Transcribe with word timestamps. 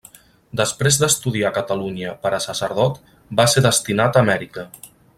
Després 0.61 0.95
d'estudiar 1.01 1.51
a 1.51 1.55
Catalunya 1.59 2.15
per 2.25 2.33
a 2.37 2.41
sacerdot 2.47 2.99
va 3.41 3.49
ser 3.55 3.67
destinat 3.71 4.19
a 4.19 4.25
Amèrica. 4.29 4.69